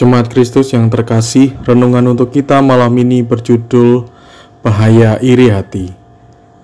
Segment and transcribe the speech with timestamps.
[0.00, 4.08] Jemaat Kristus yang terkasih, renungan untuk kita malam ini berjudul
[4.64, 5.92] Bahaya Iri Hati.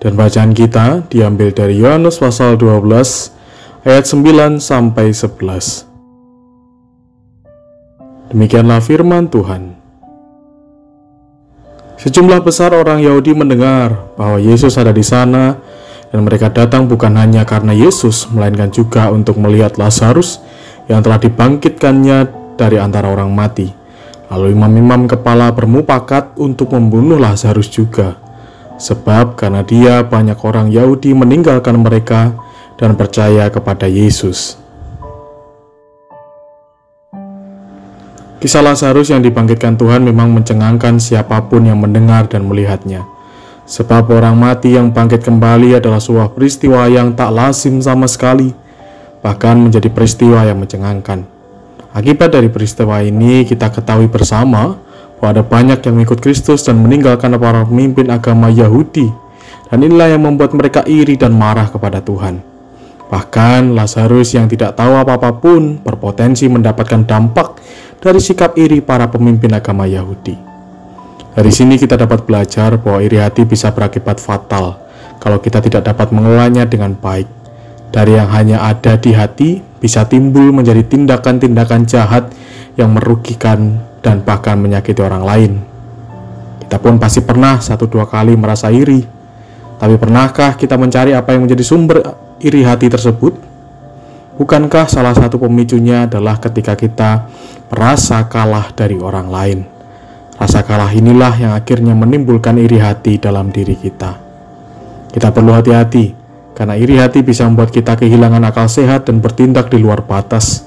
[0.00, 2.88] Dan bacaan kita diambil dari Yohanes pasal 12
[3.84, 5.84] ayat 9 sampai 11.
[8.32, 9.76] Demikianlah firman Tuhan.
[12.00, 15.60] Sejumlah besar orang Yahudi mendengar bahwa Yesus ada di sana
[16.08, 20.40] dan mereka datang bukan hanya karena Yesus melainkan juga untuk melihat Lazarus
[20.88, 23.68] yang telah dibangkitkannya dari antara orang mati.
[24.26, 28.18] Lalu imam-imam kepala bermupakat untuk membunuh Lazarus juga.
[28.76, 32.34] Sebab karena dia banyak orang Yahudi meninggalkan mereka
[32.76, 34.58] dan percaya kepada Yesus.
[38.36, 43.08] Kisah Lazarus yang dibangkitkan Tuhan memang mencengangkan siapa pun yang mendengar dan melihatnya.
[43.66, 48.54] Sebab orang mati yang bangkit kembali adalah sebuah peristiwa yang tak lazim sama sekali,
[49.24, 51.35] bahkan menjadi peristiwa yang mencengangkan.
[51.96, 54.76] Akibat dari peristiwa ini, kita ketahui bersama
[55.16, 59.08] bahwa ada banyak yang mengikut Kristus dan meninggalkan para pemimpin agama Yahudi.
[59.72, 62.44] Dan inilah yang membuat mereka iri dan marah kepada Tuhan.
[63.08, 67.64] Bahkan Lazarus yang tidak tahu apa-apa pun berpotensi mendapatkan dampak
[67.96, 70.36] dari sikap iri para pemimpin agama Yahudi.
[71.32, 74.84] Dari sini kita dapat belajar bahwa iri hati bisa berakibat fatal
[75.16, 77.26] kalau kita tidak dapat mengelolanya dengan baik.
[77.88, 82.32] Dari yang hanya ada di hati bisa timbul menjadi tindakan-tindakan jahat
[82.76, 85.52] yang merugikan dan bahkan menyakiti orang lain.
[86.62, 89.04] Kita pun pasti pernah satu dua kali merasa iri.
[89.76, 92.02] Tapi pernahkah kita mencari apa yang menjadi sumber
[92.40, 93.36] iri hati tersebut?
[94.36, 97.28] Bukankah salah satu pemicunya adalah ketika kita
[97.72, 99.58] merasa kalah dari orang lain?
[100.36, 104.20] Rasa kalah inilah yang akhirnya menimbulkan iri hati dalam diri kita.
[105.08, 106.25] Kita perlu hati-hati
[106.56, 110.64] karena iri hati bisa membuat kita kehilangan akal sehat dan bertindak di luar batas.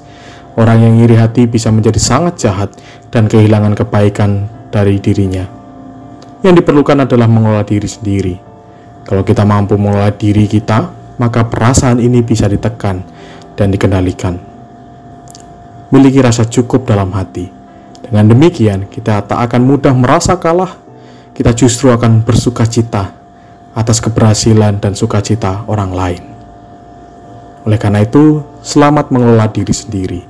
[0.54, 2.70] Orang yang iri hati bisa menjadi sangat jahat
[3.10, 5.50] dan kehilangan kebaikan dari dirinya.
[6.46, 8.34] Yang diperlukan adalah mengelola diri sendiri.
[9.02, 13.02] Kalau kita mampu mengelola diri kita, maka perasaan ini bisa ditekan
[13.58, 14.38] dan dikendalikan.
[15.90, 17.50] Miliki rasa cukup dalam hati.
[18.06, 20.78] Dengan demikian, kita tak akan mudah merasa kalah.
[21.34, 23.19] Kita justru akan bersuka cita
[23.74, 26.22] atas keberhasilan dan sukacita orang lain.
[27.68, 30.20] Oleh karena itu, selamat mengelola diri sendiri.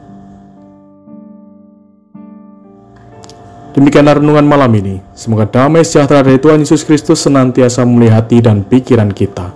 [3.71, 4.99] Demikianlah renungan malam ini.
[5.15, 9.55] Semoga damai sejahtera dari Tuhan Yesus Kristus senantiasa memelihati dan pikiran kita.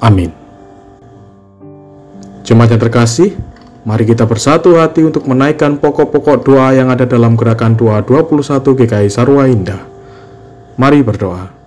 [0.00, 0.32] Amin.
[2.40, 3.36] Jemaat yang terkasih,
[3.84, 9.12] mari kita bersatu hati untuk menaikkan pokok-pokok doa yang ada dalam gerakan doa 21 GKI
[9.12, 9.84] Sarwa Indah.
[10.80, 11.57] Mari berdoa.